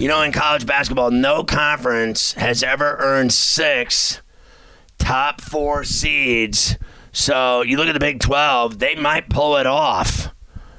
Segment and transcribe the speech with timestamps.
[0.00, 4.22] You know, in college basketball, no conference has ever earned six
[4.96, 6.78] top four seeds.
[7.12, 10.28] So you look at the Big 12, they might pull it off.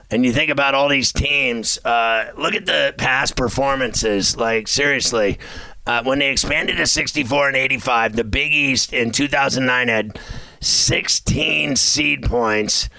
[0.09, 4.37] And you think about all these teams, uh, look at the past performances.
[4.37, 5.37] Like, seriously,
[5.85, 10.19] uh, when they expanded to 64 and 85, the Big East in 2009 had
[10.61, 12.89] 16 seed points.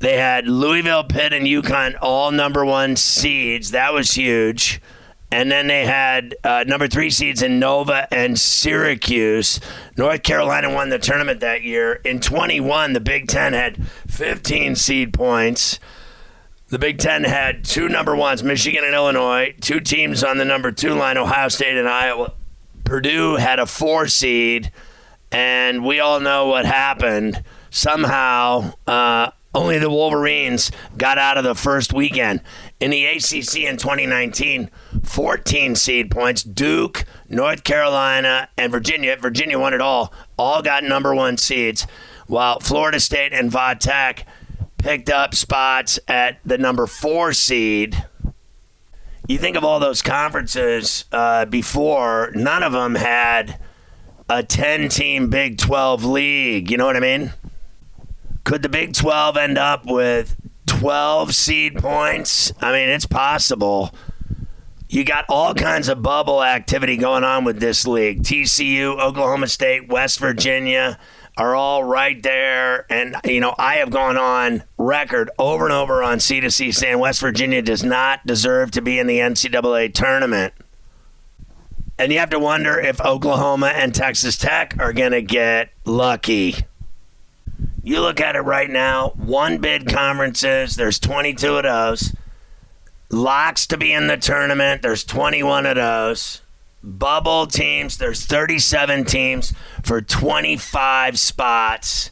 [0.00, 3.70] They had Louisville, Pitt, and UConn all number one seeds.
[3.70, 4.80] That was huge.
[5.32, 9.60] And then they had uh, number three seeds in Nova and Syracuse.
[9.96, 11.94] North Carolina won the tournament that year.
[12.04, 15.78] In 21, the Big Ten had 15 seed points.
[16.68, 20.70] The Big Ten had two number ones, Michigan and Illinois, two teams on the number
[20.72, 22.32] two line, Ohio State and Iowa.
[22.84, 24.72] Purdue had a four seed,
[25.30, 27.42] and we all know what happened.
[27.70, 32.40] Somehow, uh, only the Wolverines got out of the first weekend.
[32.78, 34.70] In the ACC in 2019,
[35.10, 36.44] 14 seed points.
[36.44, 39.16] Duke, North Carolina, and Virginia.
[39.16, 40.12] Virginia won it all.
[40.38, 41.84] All got number one seeds,
[42.28, 44.24] while Florida State and Va Tech
[44.78, 48.04] picked up spots at the number four seed.
[49.26, 53.58] You think of all those conferences uh, before, none of them had
[54.28, 56.70] a 10 team Big 12 league.
[56.70, 57.32] You know what I mean?
[58.44, 62.52] Could the Big 12 end up with 12 seed points?
[62.60, 63.92] I mean, it's possible.
[64.92, 68.24] You got all kinds of bubble activity going on with this league.
[68.24, 70.98] TCU, Oklahoma State, West Virginia
[71.36, 72.92] are all right there.
[72.92, 77.20] And, you know, I have gone on record over and over on C2C saying West
[77.20, 80.54] Virginia does not deserve to be in the NCAA tournament.
[81.96, 86.56] And you have to wonder if Oklahoma and Texas Tech are going to get lucky.
[87.84, 92.12] You look at it right now, one bid conferences, there's 22 of those.
[93.10, 96.42] Locks to be in the tournament, there's 21 of those.
[96.82, 102.10] Bubble teams, there's 37 teams for 25 spots.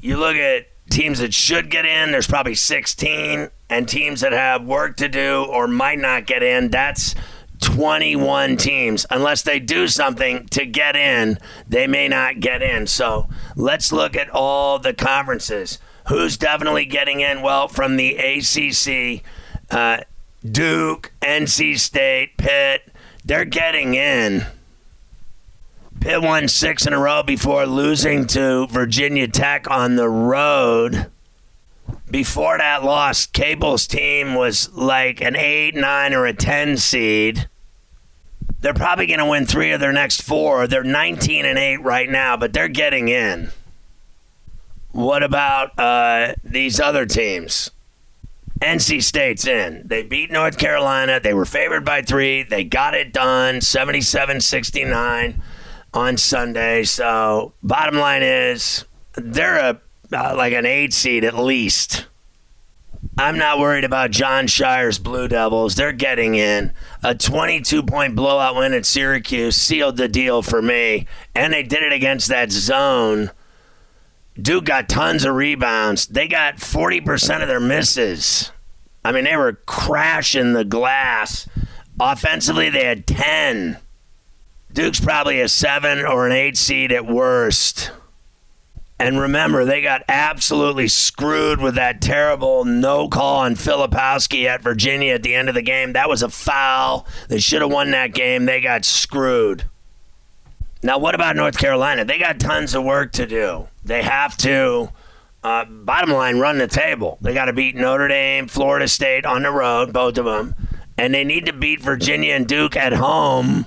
[0.00, 4.64] You look at teams that should get in, there's probably 16, and teams that have
[4.64, 7.14] work to do or might not get in, that's
[7.60, 9.06] 21 teams.
[9.10, 12.86] Unless they do something to get in, they may not get in.
[12.86, 15.78] So let's look at all the conferences.
[16.08, 17.42] Who's definitely getting in?
[17.42, 19.22] Well, from the ACC,
[19.70, 20.00] uh,
[20.48, 22.92] Duke, NC State, Pitt,
[23.24, 24.46] they're getting in.
[26.00, 31.10] Pitt won six in a row before losing to Virginia Tech on the road.
[32.10, 37.48] Before that loss, Capel's team was like an 8, 9, or a 10 seed.
[38.60, 40.66] They're probably going to win three of their next four.
[40.66, 43.50] They're 19 and 8 right now, but they're getting in.
[44.92, 47.70] What about uh, these other teams?
[48.64, 49.82] NC State's in.
[49.86, 51.20] They beat North Carolina.
[51.20, 52.42] They were favored by three.
[52.42, 55.42] They got it done 77 69
[55.92, 56.84] on Sunday.
[56.84, 59.80] So, bottom line is they're a
[60.12, 62.06] uh, like an eight seed at least.
[63.16, 65.76] I'm not worried about Jon Scheyer's Blue Devils.
[65.76, 66.72] They're getting in.
[67.02, 71.06] A 22 point blowout win at Syracuse sealed the deal for me.
[71.34, 73.30] And they did it against that zone.
[74.40, 76.06] Duke got tons of rebounds.
[76.06, 78.50] They got 40% of their misses.
[79.04, 81.48] I mean, they were crashing the glass.
[82.00, 83.78] Offensively, they had 10.
[84.72, 87.92] Duke's probably a seven or an eight seed at worst.
[88.98, 95.14] And remember, they got absolutely screwed with that terrible no call on Filipowski at Virginia
[95.14, 95.92] at the end of the game.
[95.92, 97.06] That was a foul.
[97.28, 98.46] They should have won that game.
[98.46, 99.64] They got screwed.
[100.82, 102.04] Now, what about North Carolina?
[102.04, 103.68] They got tons of work to do.
[103.84, 104.90] They have to,
[105.44, 107.18] uh, bottom line, run the table.
[107.20, 110.54] They got to beat Notre Dame, Florida State on the road, both of them.
[110.96, 113.66] and they need to beat Virginia and Duke at home,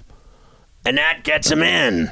[0.85, 2.11] and that gets them in.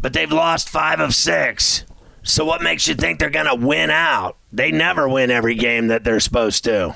[0.00, 1.84] But they've lost five of six.
[2.22, 4.36] So what makes you think they're going to win out?
[4.52, 6.94] They never win every game that they're supposed to.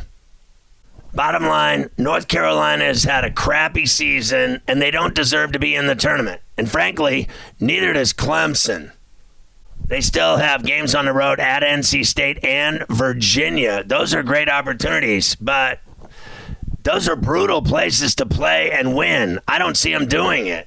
[1.12, 5.74] Bottom line, North Carolina has had a crappy season and they don't deserve to be
[5.74, 6.42] in the tournament.
[6.56, 7.28] And frankly,
[7.58, 8.92] neither does Clemson.
[9.88, 13.84] They still have games on the road at NC State and Virginia.
[13.84, 15.78] Those are great opportunities, but
[16.82, 19.40] those are brutal places to play and win.
[19.46, 20.66] I don't see them doing it.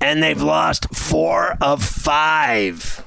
[0.00, 3.04] And they've lost four of five.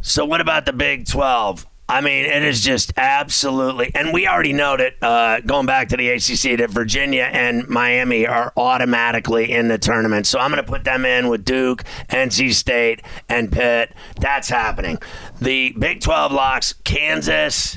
[0.00, 1.66] So, what about the Big 12?
[1.90, 5.96] I mean, it is just absolutely, and we already know that uh, going back to
[5.96, 10.28] the ACC, that Virginia and Miami are automatically in the tournament.
[10.28, 13.92] So I'm going to put them in with Duke, NC State, and Pitt.
[14.20, 14.98] That's happening.
[15.40, 17.76] The Big 12 locks Kansas,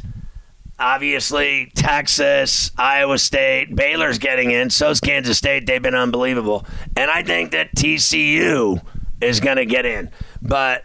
[0.77, 4.69] obviously Texas, Iowa State, Baylor's getting in.
[4.69, 5.65] So's Kansas State.
[5.65, 6.67] They've been unbelievable.
[6.95, 8.79] And I think that TCU
[9.21, 10.11] is going to get in.
[10.39, 10.83] But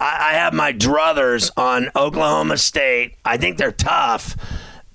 [0.00, 3.16] I, I have my druthers on Oklahoma State.
[3.24, 4.36] I think they're tough,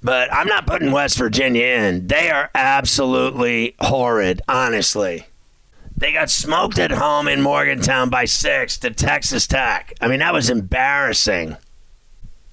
[0.02, 2.08] but I'm not putting West Virginia in.
[2.08, 5.26] They are absolutely horrid, honestly.
[5.98, 9.94] They got smoked at home in Morgantown by six to Texas Tech.
[10.02, 11.58] I mean, that was embarrassing.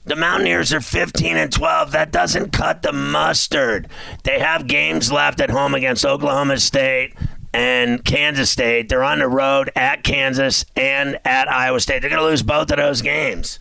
[0.05, 1.93] The Mountaineers are 15 and 12.
[1.93, 3.89] That doesn't cut the mustard.
[4.25, 7.15] They have games left at home against Oklahoma State,
[7.59, 8.89] and Kansas State.
[8.89, 12.01] They're on the road at Kansas and at Iowa State.
[12.01, 13.59] They're going to lose both of those games.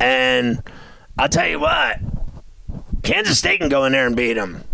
[0.00, 0.64] And
[1.16, 2.00] I'll tell you what,
[3.04, 4.64] Kansas State can go in there and beat them.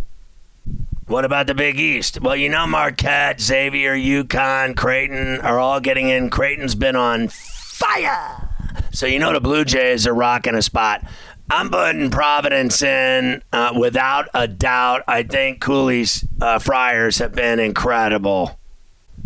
[1.07, 2.23] What about the Big East?
[2.23, 6.31] Well, you know Marquette, Xavier, UConn, Creighton are all getting in.
[6.31, 8.49] Creighton's been on fire.
[8.91, 11.05] So you know the Blue Jays are rocking a spot.
[11.51, 15.03] I'm putting Providence in uh, without a doubt.
[15.07, 18.59] I think Cooley's uh, Friars have been incredible.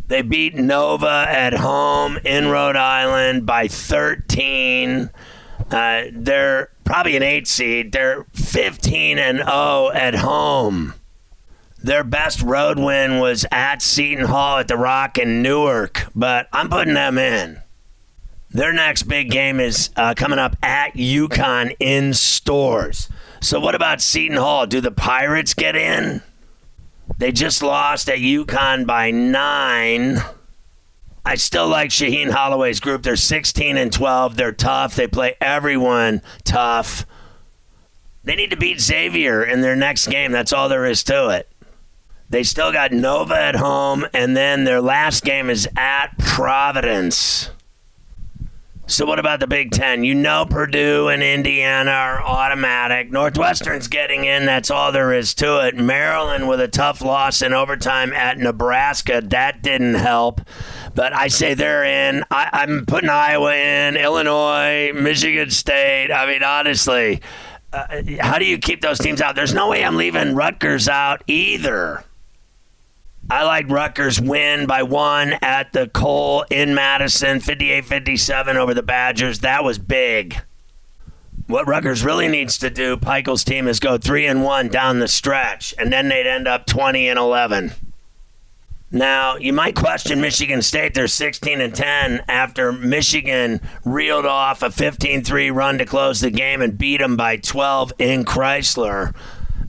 [0.08, 5.10] They beat Nova at home in Rhode Island by 13.
[5.70, 7.92] Uh, they're probably an eight seed.
[7.92, 10.94] They're 15 and 0 at home.
[11.82, 16.68] Their best road win was at Seton Hall at the Rock in Newark, but I'm
[16.68, 17.60] putting them in.
[18.50, 23.08] Their next big game is uh, coming up at UConn in Storrs.
[23.40, 24.66] So, what about Seton Hall?
[24.66, 26.22] Do the Pirates get in?
[27.18, 30.18] They just lost at UConn by nine.
[31.24, 33.02] I still like Shaheen Holloway's group.
[33.02, 34.36] They're 16 and 12.
[34.36, 34.94] They're tough.
[34.94, 37.06] They play everyone tough.
[38.22, 40.30] They need to beat Xavier in their next game.
[40.30, 41.50] That's all there is to it.
[42.28, 47.50] They still got Nova at home, and then their last game is at Providence.
[48.88, 50.04] So what about the Big Ten?
[50.04, 53.10] You know Purdue and Indiana are automatic.
[53.10, 54.46] Northwestern's getting in.
[54.46, 55.74] That's all there is to it.
[55.74, 59.20] Maryland with a tough loss in overtime at Nebraska.
[59.24, 60.40] That didn't help.
[60.94, 62.24] But I say they're in.
[62.30, 66.12] I, am putting Iowa in, Illinois, Michigan State.
[66.12, 67.20] I mean, honestly,
[67.72, 69.34] uh, how do you keep those teams out?
[69.34, 72.04] There's no way I'm leaving Rutgers out either.
[73.28, 78.84] I like Rutgers win by one at the Kohl in Madison, 58 57 over the
[78.84, 79.40] Badgers.
[79.40, 80.36] That was big.
[81.48, 85.08] What Rutgers really needs to do, Pikiell's team, is go 3 and 1 down the
[85.08, 87.72] stretch, and then they'd end up 20 and 11.
[88.92, 90.94] Now, you might question Michigan State.
[90.94, 96.30] They're 16 and 10 after Michigan reeled off a 15 3 run to close the
[96.30, 99.14] game and beat them by 12 in Crisler.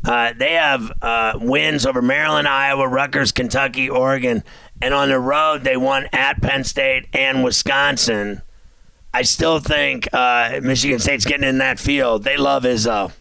[0.07, 4.41] Uh, they have uh, wins over Maryland, Iowa, Rutgers, Kentucky, Oregon,
[4.81, 8.41] and on the road they won at Penn State and Wisconsin.
[9.13, 12.23] I still think uh, Michigan State's getting in that field.
[12.23, 13.11] They love Izzo.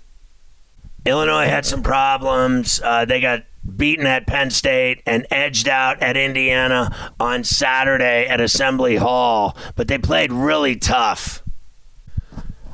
[1.04, 2.80] Illinois had some problems.
[2.82, 3.44] Uh, they got
[3.76, 9.88] beaten at Penn State and edged out at Indiana on Saturday at Assembly Hall, but
[9.88, 11.42] they played really tough.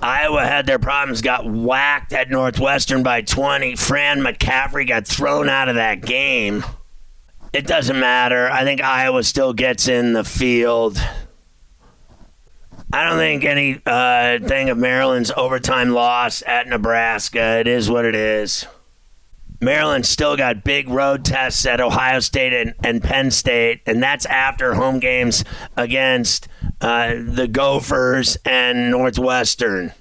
[0.02, 3.76] Iowa had their problems, got whacked at Northwestern by 20.
[3.76, 6.64] Fran McCaffery got thrown out of that game.
[7.52, 8.50] It doesn't matter.
[8.50, 10.98] I think Iowa still gets in the field.
[12.92, 17.60] I don't think any uh, thing of Maryland's overtime loss at Nebraska.
[17.60, 18.66] It is what it is.
[19.60, 24.26] Maryland still got big road tests at Ohio State and, and Penn State, and that's
[24.26, 25.44] after home games
[25.76, 26.48] against
[26.82, 29.92] uh, the Gophers and Northwestern.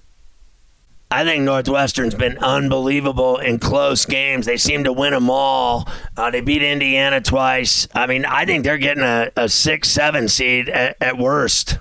[1.11, 4.45] I think Northwestern's been unbelievable in close games.
[4.45, 5.87] They seem to win them all.
[6.15, 7.87] Uh, they beat Indiana twice.
[7.93, 11.79] I mean, I think they're getting a, a six, seven seed at, at worst.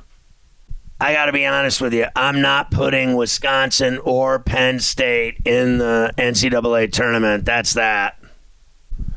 [1.00, 2.06] I got to be honest with you.
[2.14, 7.44] I'm not putting Wisconsin or Penn State in the NCAA tournament.
[7.46, 8.18] That's that.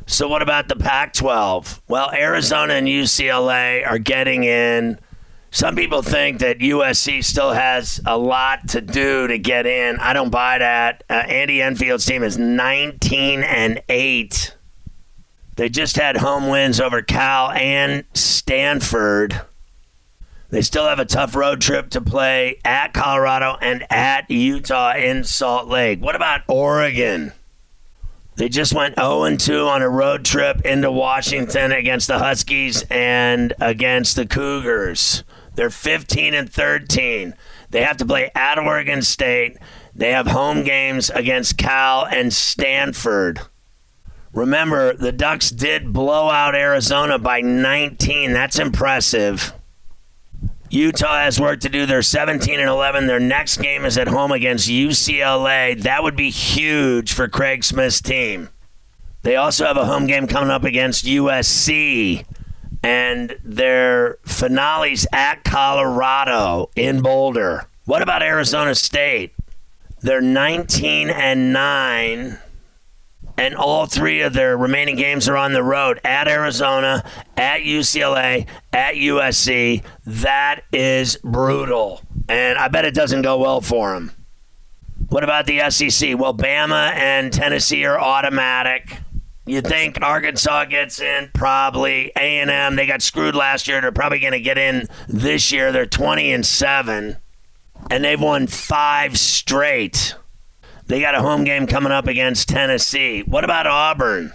[0.05, 1.81] So, what about the Pac 12?
[1.87, 4.99] Well, Arizona and UCLA are getting in.
[5.53, 9.97] Some people think that USC still has a lot to do to get in.
[9.97, 11.03] I don't buy that.
[11.07, 14.55] Uh, Andy Enfield's team is 19 and 8.
[15.55, 19.41] They just had home wins over Cal and Stanford.
[20.49, 25.23] They still have a tough road trip to play at Colorado and at Utah in
[25.23, 26.01] Salt Lake.
[26.01, 27.31] What about Oregon?
[28.37, 33.53] They just went 0 2 on a road trip into Washington against the Huskies and
[33.61, 35.23] against the Cougars.
[35.55, 37.33] They're 15 and 13.
[37.69, 39.57] They have to play at Oregon State.
[39.95, 43.41] They have home games against Cal and Stanford.
[44.33, 48.33] Remember, the Ducks did blow out Arizona by 19.
[48.33, 49.53] That's impressive.
[50.71, 51.85] Utah has work to do.
[51.85, 53.05] They're 17 and 11.
[53.05, 55.79] Their next game is at home against UCLA.
[55.79, 58.49] That would be huge for Craig Smith's team.
[59.21, 62.25] They also have a home game coming up against USC,
[62.83, 67.67] and their finales at Colorado in Boulder.
[67.85, 69.33] What about Arizona State?
[70.01, 72.37] They're 19 and 9
[73.37, 77.03] and all three of their remaining games are on the road at Arizona,
[77.35, 79.83] at UCLA, at USC.
[80.05, 82.01] That is brutal.
[82.29, 84.11] And I bet it doesn't go well for them.
[85.09, 86.17] What about the SEC?
[86.17, 88.99] Well, Bama and Tennessee are automatic.
[89.45, 91.29] You think Arkansas gets in?
[91.33, 92.11] Probably.
[92.15, 93.81] A&M, they got screwed last year.
[93.81, 95.71] They're probably going to get in this year.
[95.71, 97.17] They're 20 and 7
[97.89, 100.15] and they've won 5 straight.
[100.85, 103.21] They got a home game coming up against Tennessee.
[103.21, 104.33] What about Auburn?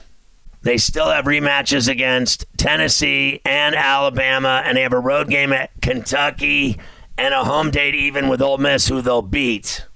[0.63, 5.71] They still have rematches against Tennessee and Alabama, and they have a road game at
[5.81, 6.79] Kentucky
[7.17, 9.87] and a home date even with Ole Miss, who they'll beat.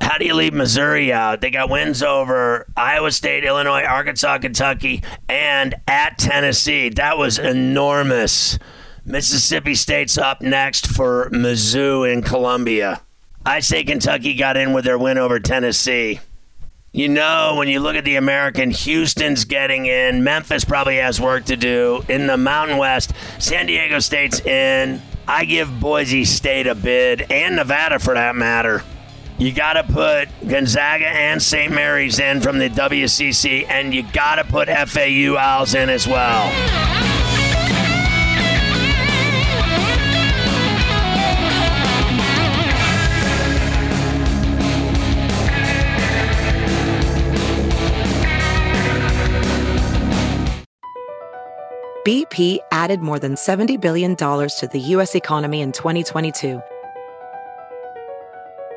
[0.00, 1.40] How do you leave Missouri out?
[1.40, 6.88] They got wins over Iowa State, Illinois, Arkansas, Kentucky, and at Tennessee.
[6.90, 8.58] That was enormous.
[9.04, 13.02] Mississippi State's up next for Mizzou in Columbia.
[13.44, 16.20] I say Kentucky got in with their win over Tennessee.
[16.92, 20.22] You know, when you look at the American, Houston's getting in.
[20.22, 22.04] Memphis probably has work to do.
[22.08, 25.02] In the Mountain West, San Diego State's in.
[25.26, 28.84] I give Boise State a bid, and Nevada for that matter.
[29.36, 31.72] You got to put Gonzaga and St.
[31.72, 36.52] Mary's in from the WCC, and you got to put FAU Owls in as well.
[52.06, 55.14] BP added more than $70 billion to the U.S.
[55.14, 56.62] economy in 2022.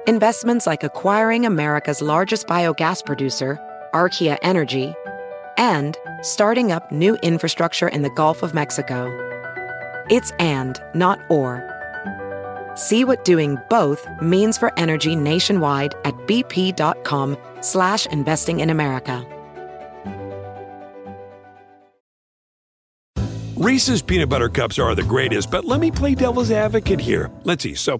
[0.08, 3.60] Investments like acquiring America's largest biogas producer,
[3.94, 4.94] Archaea Energy,
[5.58, 9.12] and starting up new infrastructure in the Gulf of Mexico.
[10.10, 11.62] It's and, not or.
[12.76, 19.26] See what doing both means for energy nationwide at bp.com slash investing in America.
[23.58, 27.32] Reese's peanut butter cups are the greatest, but let me play devil's advocate here.
[27.44, 27.74] Let's see.
[27.74, 28.00] So,